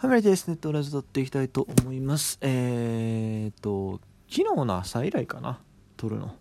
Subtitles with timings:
[0.00, 0.48] はめです。
[0.48, 2.38] ネットラジオ撮っていきたいと思います。
[2.40, 5.60] えーと、昨日の朝以来かな。
[5.98, 6.36] 撮るの。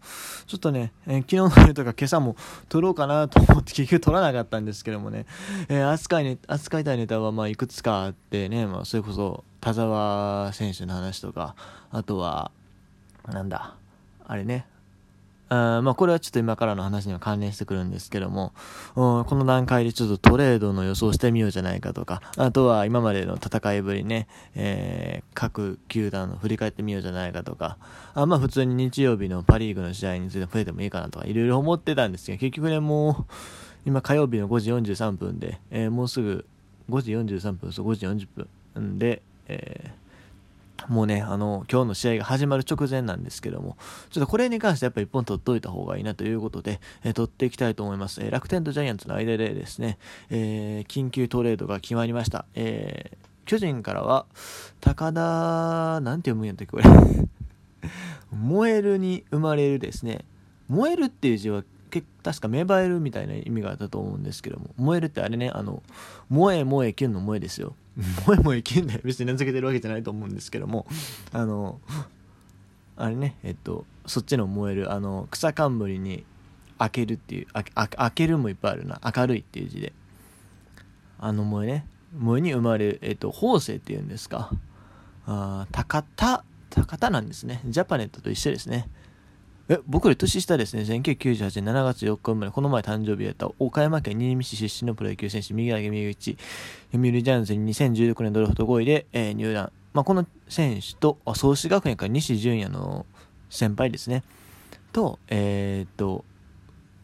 [0.47, 2.37] ちょっとね、えー、昨日の夜とか今朝も
[2.69, 5.25] 撮ろうかなと思って結局撮らなかったんですけどもね、
[5.67, 11.57] えー、扱いね、扱いたいネタはまあいくつかあってね、まあそれこそ田澤選手の話とか、
[11.91, 12.51] あとは、
[13.27, 13.75] なんだ、
[14.25, 14.67] あれね、
[15.49, 18.53] あまあこれはちょっと今からの話には関連してくるんですけども、
[18.95, 27.77] この段階でちょっとトレードの予想してみようじゃないかとか、あとは今までの戦いぶりね、えー、各球団の振り返ってみようじゃないかとか、
[28.13, 33.33] あまあ普通に日曜日のパリーグの試合について触れてもいいかなとか、いろいろ思ってたんですけど、結局ね、もう、
[33.85, 36.45] 今火曜日の5時43分で、えー、もうすぐ
[36.89, 40.08] 5時43分、そう5時40分で、えー
[40.89, 43.77] もうね、あの、今日の試合が始まる直前なんですけども、
[44.09, 48.21] ちょっとこれに関してやっぱり1本取っといた方がいいなということで、えー、取っていきたいと思います。
[48.21, 49.99] えー、楽天とジャイアンツの間でですね、
[50.31, 52.45] えー、緊急トレードが決まりました。
[52.55, 54.25] えー、巨人からは、
[54.81, 56.83] 高田、なんて読むんやったっけ、これ
[58.31, 60.25] 燃えるに生まれるですね、
[60.67, 61.63] 燃えるっていう字は
[62.23, 65.81] 確か芽生えるみたいな意味があったと思うんですけども、燃えるってあれね、あの、
[66.29, 67.75] 萌え萌えキュンの萌えですよ。
[67.99, 70.85] 萌え萌えキュンで別に名付けてるわけじゃないと思うんですけども、
[71.31, 71.79] あの、
[72.95, 76.23] あれね、えっと、そっちの燃える、あの、草冠に
[76.77, 79.93] 開けるっていう、開けるもいっぱいあるな、明るいっていう字で。
[81.21, 81.85] あの萌えね、
[82.17, 84.51] 萌えに生まれる、えっと、法政っていうんですか。
[85.25, 87.61] あ高田、高田なんですね。
[87.65, 88.87] ジャパネットと一緒ですね。
[89.71, 90.81] え、僕より年下ですね。
[90.81, 96.37] 1998年7月4日生まれ、この前誕生日やった岡山県新見市出身のプロ野球選手、右投げ右打ち、
[96.91, 99.71] 読売ジャイアンツに2016年ドラフト5位で、えー、入団。
[99.93, 103.05] まあ、この選手と、創志学園から西純也の
[103.51, 104.23] 先輩ですね。
[104.91, 106.25] と、えー、っと、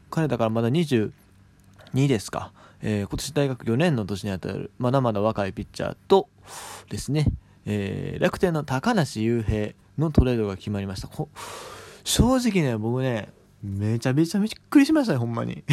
[0.10, 1.12] 彼だからまだ22
[1.94, 2.52] ですか。
[2.82, 6.30] えー、今年大学4年の年にあたる、まだまだ若いピッチャーと
[6.90, 7.28] ですね、
[7.68, 11.10] えー、楽天の高梨雄平のトレードが決まりました。
[12.06, 13.30] 正直ね、僕ね、
[13.64, 15.64] めちゃめちゃびっくりしましたよ、ほんまに。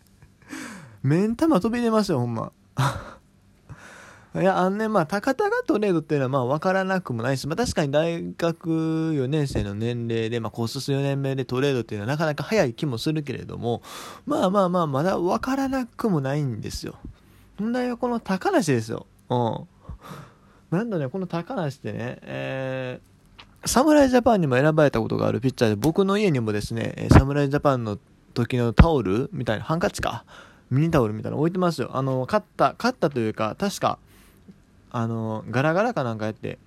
[1.02, 2.52] 目ん玉飛び出ますよ、ほんま。
[4.36, 8.68] いや、あのね、まあ、高田がトレードっていうのは、まあ、わからなくもないし、まあ、確かに大学
[9.14, 13.80] 4年生の年齢で、まあ、コース4年目でトレードっていうのはなかなか早い気もするけれども、
[14.26, 16.96] まあまあまあ、まだわからなくもないんですよ。
[17.58, 19.06] 問題はこの高梨ですよ。
[19.30, 20.76] うん。
[20.76, 23.07] なんだね、この高梨ってね、えー、
[23.64, 27.98] 侍ジャパンにも選ばれたことがあるピッチャーで、僕の家にもですね、侍ジャパンの
[28.34, 30.24] 時のタオルみたいな、ハンカチか。
[30.70, 31.90] ミニタオルみたいなの置いてますよ。
[31.94, 33.98] あの、勝った、勝ったというか、確か、
[34.90, 36.58] あの、ガラガラかなんかやって、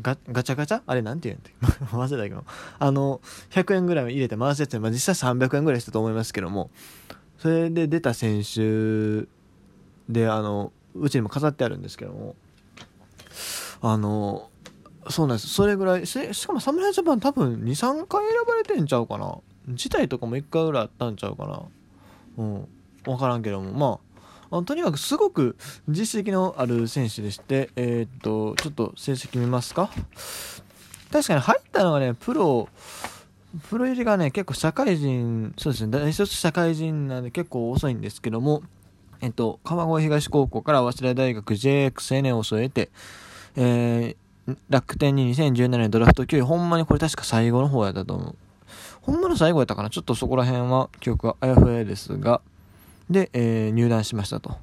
[0.00, 0.82] ガガチャガチャ？
[0.86, 2.44] あれなんて言うんやんて忘れたけど。
[2.78, 6.70] あの、100円ぐらい入れて回すやつまあ、実際300円ぐらいしたと思いますけども、
[7.38, 9.26] それで出た選手
[10.08, 12.34] で、あの、うちにも飾ってあるんですけども、
[13.82, 14.50] あの、
[15.08, 15.48] そうなんです。
[15.48, 19.38] それぐらい、しかも侍ジャパン多分2、3回選ばれてんちゃうかな。
[19.68, 21.62] 事態とかも1回ぐらいあったんちゃうかな。
[22.38, 22.68] うん。
[23.06, 24.00] わからんけども、
[24.50, 25.56] まあ、とにかくすごく
[25.88, 29.90] 実績のある選手でして、えー、っと、ちょっと成績見ますか。
[31.12, 32.68] 確かに入ったのがね、プロ、
[33.68, 38.62] プロ入りがね、結構社会人、そうですね、大卒社会人なんで結構遅いんですけども、
[39.20, 42.90] えっと、川越東高校から早稲田大学 JX 青年を添えて、
[43.56, 44.16] えー、
[44.68, 48.36] 楽天に2017年ドラフト9位、ほんまにこれ確か最後の方やったと思う。
[49.02, 49.90] ほんまの最後やったかな？
[49.90, 52.40] ちょっとそこら辺は記憶があやふやですが、
[53.10, 54.56] で、えー、入団しましたと。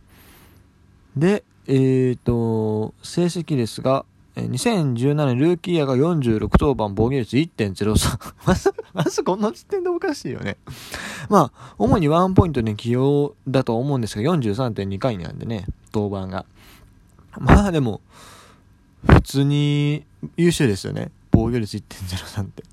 [1.15, 4.05] で、えーと、成績ですが、
[4.35, 10.57] 2017年ルーキーイヤーが46登板防御率1.03 まず、まずこの時点でおかしいよね
[11.29, 16.45] まあ、主にワンポイントで起用だと思うんですが、43.2回なんでね、登板が。
[17.37, 18.01] まあでも、
[19.07, 20.05] 普通に
[20.37, 21.11] 優秀ですよね。
[21.31, 22.63] 防御率1.03って。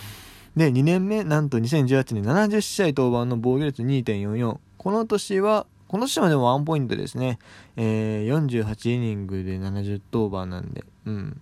[0.56, 4.58] で、2年目、なんと2018年70試合登板の防御率2.44。
[4.76, 7.38] この年は、この年はでもワンポイントですね。
[7.76, 10.84] えー、48イニングで70登板なんで。
[11.06, 11.40] うん。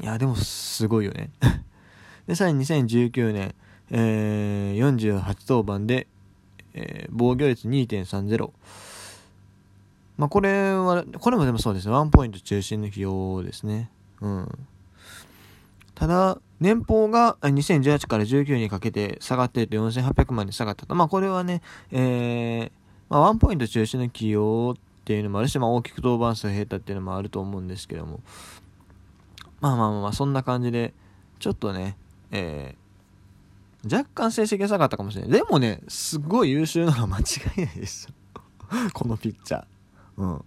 [0.00, 1.30] いや、でもすごいよね。
[2.26, 3.54] で、さらに2019年、
[3.90, 6.06] えー、48登板で、
[6.74, 8.50] えー、防御率2.30。
[10.16, 11.92] まあ、これは、これもでもそうですね。
[11.92, 13.90] ワンポイント中心の費用ですね。
[14.20, 14.48] うん。
[15.94, 20.94] ただ、年俸が2018から19にかけて下がっていて4800万に下がったと。
[20.94, 22.70] まあ、これはね、えー、
[23.08, 28.20] まあ、ワンポイント中心の起用っていうのもあるし、まあ、大きく登板数減ったっていうのもあると思うんですけども。
[29.60, 30.94] まあまあまあまあ、そんな感じで、
[31.38, 31.96] ちょっとね、
[32.30, 35.30] えー、若干成績が下がったかもしれない。
[35.30, 37.22] でもね、すごい優秀なのは間違
[37.56, 38.14] いないですよ。
[38.94, 39.73] このピッチャー。
[40.16, 40.44] うん。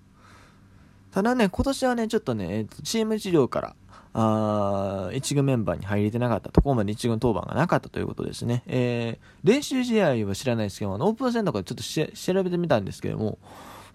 [1.11, 3.75] ただね、今年はね、ちょっとね、えー、とチーム治療から、
[4.13, 8.63] あ1軍メンバーに入れてなかった、ところまで1軍登板がなかったということですね。
[8.67, 13.37] えー、練習試合は知らないですけど、オープン戦とかちょっと調べてみたんですけども、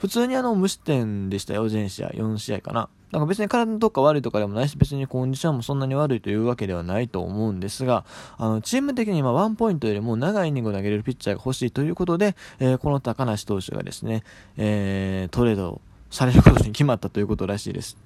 [0.02, 2.88] 普通にあの無失点でしたよ、全試合、4試合かな。
[3.12, 8.04] なんか別に体のどっか悪いとかでもないし、別にコンディションもそんなに悪いというわけではないと思うんですが、
[8.36, 14.24] あの、チーム的に今ワンポイントよりも長いイニングを投げれるピッチャーが欲しいということで、えー、この高梨投手がですね、
[14.56, 17.96] えー、トレードされることに決まったということらしいです。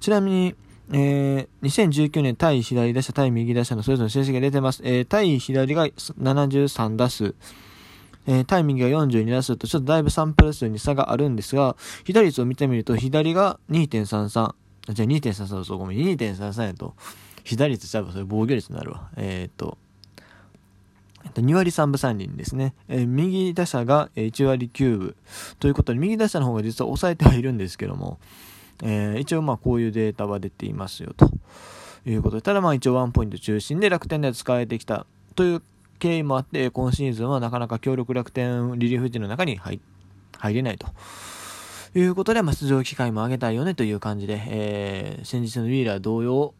[0.00, 0.54] ちなみに、
[0.90, 4.80] えー、2019年対左打者対右打者のそれぞれの成績が出てます。
[4.86, 7.34] えー、対左が73打数、
[8.26, 16.94] えー、対右が42打数とちょっとだいぶサンプル数に差があるんですが、被打率を見てみると左が2.33、じゃあ2.33そうごめん、2.33やと、
[17.44, 19.10] 被打率ちゃうそれ防御率になるわ。
[19.16, 19.78] えっ、と、
[21.34, 22.74] 2割3分3厘ですね。
[22.88, 25.16] えー、右打者が1割9分。
[25.58, 28.18] ということで、右打者の方が実は抑えてはいるんですけども、
[28.82, 31.30] えー、一応まあこういうデータは出ていますよと
[32.04, 35.62] いうことで、ただまあ一応ワンポイント中心で楽天で使えてきたという
[36.02, 39.78] 経緯もあって、今シーズンはなかなか強力楽天リリーフ陣の中に入
[40.36, 40.88] 入れないと。
[41.94, 46.54] いうことで、まあ、出場機会も上げたいよねという感じで、えー、先日のウィーラー同様って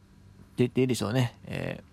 [0.59, 1.35] 言っていいでしょうね。
[1.47, 1.92] えー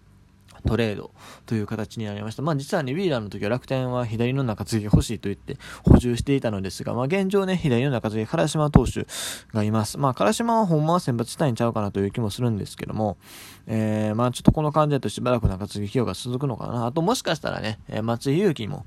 [0.67, 1.11] トレード
[1.45, 2.41] という形になりました。
[2.41, 9.07] まあ実はね、ウィーラーの時は楽天は左の中継ぎ欲しいと言って補充していたのですが、まあ現状ね、左の中継ぎ、唐島投手
[9.53, 9.97] がいます。
[9.97, 13.17] まあ唐島はほんまは先発したいんちゃうかなという気もするんですけども、
[13.67, 16.85] えー、まあちょっとこの感じだとしばらく中継ぎ起用が続くのかな。
[16.85, 18.85] あともしかしたらね、松井裕樹も、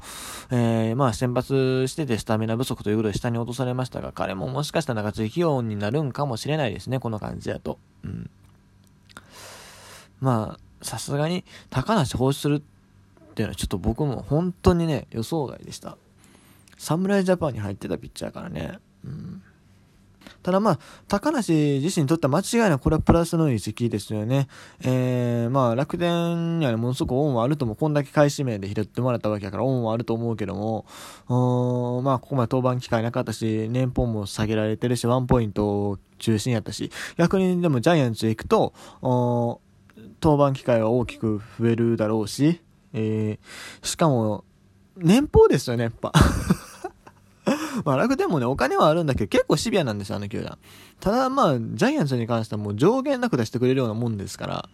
[0.50, 7.78] えー、まあ先発しててスタミナ不足ということで下に落とされましたが、彼ももしかしたら中継ぎ起用になるんかもしれないですね、この感じだと。
[8.04, 8.30] うん。
[10.20, 15.96] まあ、さすがに高梨放出するっていうのはちょっと僕も本当にね、予想外でした。
[16.78, 18.78] 侍ジャパンに入ってたピッチャーからね。
[19.04, 19.42] うん。
[20.42, 24.48] ただまあ、高梨自身にとっては間違いなくこれはプラスのいい時期ですよね。
[24.82, 30.84] えー、まあ楽天には、ね、ものすごく恩はあるとも、こんだけ開始名で拾ってもらったわけだから恩はあると思うけども、
[32.02, 38.72] まあここまで登板機会なかったし、年俸も下げられてるし、ワンポイント中心やったし、逆にでもジャイアンツへ行くと、
[40.22, 42.60] 登板機会は大きく増えるだろうし、
[42.92, 44.44] えー、しかも、
[44.96, 46.12] 年俸ですよね、やっぱ。
[47.84, 50.58] まあ楽天もね、お金はあるんだけど、結構シビアなんですよ、あの球団。
[51.00, 54.68] ただまあ、ジャイアンツに関してはもう上限なく出してくれるようなもんですから、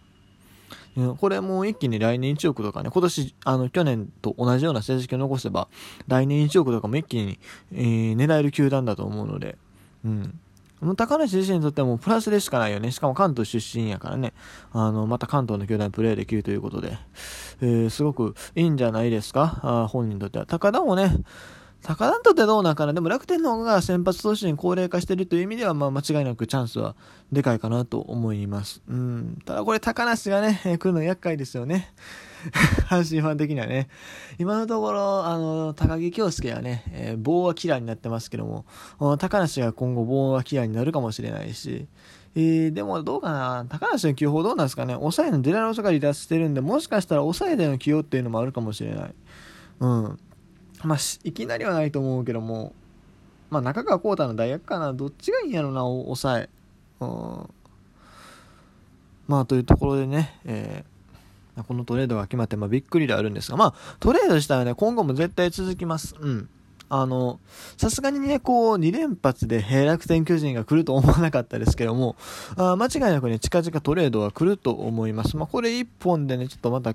[1.17, 5.69] これも一気に来年1億とかね、今年、あの、去年と同じような成績を残せば、
[6.07, 7.39] 来年1億とかも一気に、
[7.71, 9.57] えー、狙える球団だと思うので、
[10.03, 10.39] うん。
[10.81, 12.91] もう高梨自身にとってはもうプラスでしかないよね。
[12.91, 14.33] しかも関東出身やからね。
[14.71, 16.97] あの、また関東の球団プレーできるということで、
[17.61, 19.59] えー、すごくいいんじゃないですか？
[19.63, 20.45] あ本人にとっては。
[20.45, 21.17] 高田もね、
[21.81, 22.93] 高田にとってどうなんかな。
[22.93, 26.95] でも楽天の方が先発投手に高齢化してるという意味では、まあ間違いなくチャンスは
[27.31, 28.81] でかいかなと思います。
[28.87, 29.39] うん。
[29.45, 31.93] ただこれ高梨がね、えー、来るの厄介ですよね。
[32.89, 33.87] 阪神ファン的にはね。
[34.37, 38.65] 今のところ、あの、高木京介はね、えー、棒はキラーになってますけども、
[39.17, 41.87] 高梨が今後棒はキラーになるかもしれないし、
[42.35, 49.15] えー、でもどうかな、高梨の起用法どうなんですかね、抑えのデラロサが離脱してるんで、もしかしたら抑えでの起用っていうのもあるかもしれない。
[49.79, 50.19] うん。
[50.83, 52.73] まあ、いきなりはないと思うけども、
[53.49, 56.49] まあ、中川幸太の大学かな、どっちがいいんやろな、抑え。
[56.99, 57.49] うん。
[59.27, 60.99] まあ、というところでね、えー
[61.63, 66.15] このトレードが決まって、まあ、びっくりではあるんですが、まあ、トレード自体はね、今後も絶対続きます。
[66.19, 66.49] うん。
[66.91, 67.39] あの、
[67.77, 72.15] さすがにね、こう、2連発で平楽天巨人が来ると思わなかったですけども、
[72.57, 75.37] あ間違いなくね、近々トレードは来ると思います。
[75.37, 76.93] まあ、これ1本でね、ちょっとまた、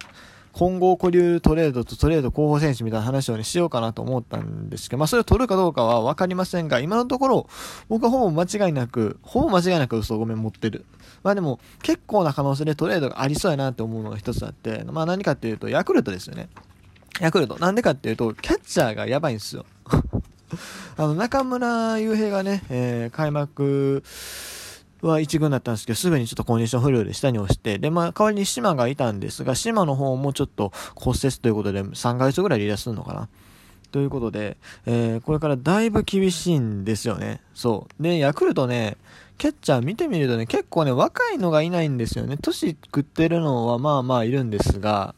[0.54, 7.48] 混合保留トレードとトレード候補選手みたいな話をね、しようかなと思ったんですけど、まあそれを取るかどうかはわかりませんが、今のところ、
[7.88, 10.84] 僕はほぼ間違いなく、ほぼ間違いなく嘘ごめん持ってる。
[11.24, 16.48] まあでも、結構な可能性でトレードがありそうやなって思うのが一つあって、まあ何かっていうと、ヤクルトですよね。
[17.20, 17.58] ヤクルト。
[17.58, 19.66] なんでかっていうと、キャッチャーがやばいんですよ。
[20.96, 24.04] あの、中村悠平がね、えー、開幕、
[25.06, 33.28] は1軍だったんですけど、すぐにちょっとコンディション不良で下に押して、で、まあ、代わりに島がいたんですが、島の方もちょっと骨折ということで、3ヶ月ぐらい離脱するのかな。
[33.92, 34.56] ということで、
[34.86, 37.40] えー、これからだいぶ厳しいんですよね。
[37.54, 38.02] そう。
[38.02, 38.96] で、ヤクルトね、
[39.38, 42.36] キャッチャー見てみるとね、結構ね、若いのがいないんですよね。
[42.36, 45.14] 年食ってるのはまあまあいるんですが、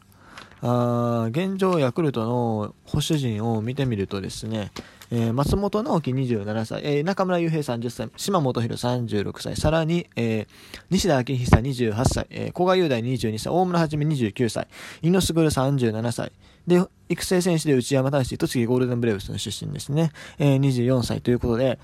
[0.61, 4.71] あ現状ヤクルトの保守陣を見てみるとですね、
[5.11, 10.47] えー、松本直樹27歳、えー、中村悠平30歳、島本博36歳、さらに、えー、
[10.89, 14.67] 西田明久28歳、えー、古賀雄大22歳、大村はじめ29歳、
[15.01, 16.31] 井野卓37歳、
[16.67, 21.79] で、育成選手で内山大志、栃木ゴールデンブレーブスの出身ですね、えー、24歳ということで、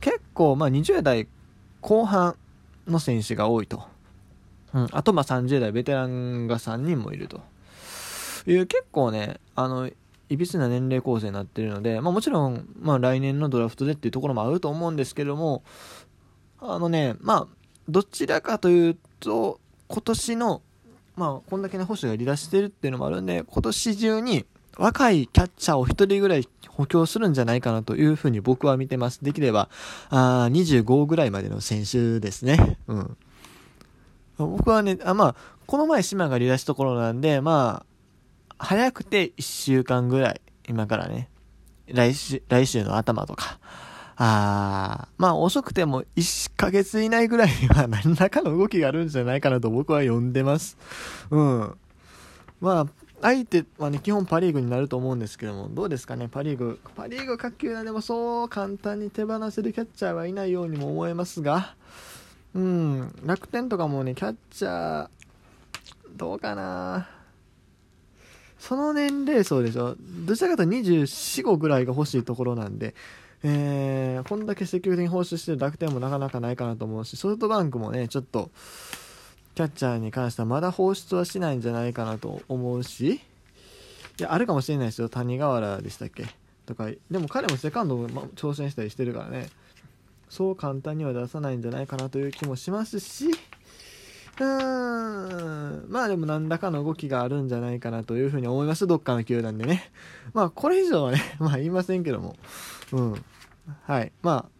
[0.00, 1.28] 結構、まあ20代
[1.80, 2.36] 後半
[2.86, 3.84] の選手が多いと。
[4.74, 7.40] うん、あとまあ30代ベテランが3人もいると。
[8.52, 9.90] いう結構ねあの
[10.28, 15.62] いびつな年齢構成になってるので、まあ、もちろん、まあ、来年のドラフトでっていうところもあると思うんですけども
[16.60, 17.46] あのねまあ
[17.88, 20.62] どちらかというと今年の
[21.14, 24.44] まあこんだけね星が離脱してるっていうのもあるんで今年中に
[24.76, 29.24] 若いキャッチャーを1人ぐらい補強するんじゃないかなというふうに僕は見てます。
[29.24, 29.70] できれば、
[30.10, 32.78] あ25ぐらいまでの選手ですね。
[32.86, 33.16] うん。
[34.36, 35.34] 僕はね、あまあ、
[35.66, 37.95] この前島が離脱したところなんで、まあ、
[38.58, 41.28] 早くて1週間ぐらい、今からね、
[41.86, 43.58] 来週、来週の頭とか、
[44.18, 50.78] あまあ遅くても1ヶ月以内ぐらいには何らかの動きがあるんじゃないかなと僕は呼んでます。
[51.30, 51.76] うん。
[52.60, 52.86] まあ、
[53.20, 56.80] 相手はね、基本パ・リーグになると思うんですけども、どうですかね、パ・リーグ。
[56.94, 61.74] パ・リーグ各球団でもそう簡単に手放せるキャッチャーはいないようにも思えますが、
[62.54, 65.08] うん、楽天とかもね、キャッチャー、
[66.16, 67.15] どうかな
[68.58, 69.96] その年齢層でしょ。
[70.26, 72.94] どちらかというと24、5ぐらいが欲しいところなんで、
[73.42, 78.50] えー、こんだけ積極的に放出してる楽天もなかなかないかなと思うし、ソフトバンクもね、ちょっと、
[79.54, 83.20] キャッチャーに関してはまだ放出はしないんじゃないかなと思うし、
[84.18, 85.08] いや、あるかもしれないですよ。
[85.08, 86.26] 谷川原でしたっけ？
[86.66, 89.48] とか、でも彼もセカンドも挑戦したりしてるからね、
[90.28, 95.35] そう簡単には出さないんじゃないかなという気もしますし、うーん、
[95.88, 98.86] まあでも何らかの動きがあるんじゃないかなというふうに思います。
[98.86, 99.90] どっかの球団でね。
[100.34, 102.36] まあこれ以上はね、 まあ言いませんけども。
[102.92, 103.24] うん。
[103.82, 104.12] はい。
[104.22, 104.56] まあ、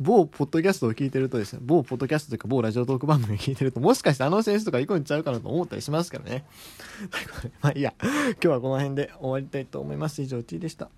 [0.00, 6.44] 某ポッドキャストを聞いてるとですね、某ポッドキャストというか某ラジオトーク番組を聞いてると、もしかしてあの選手とか行くんちゃうかなと思ったりしますけどね。
[7.60, 10.22] まあいいや、今日はこの辺で終わりたいと思います。
[10.22, 10.88] 以上 T でした。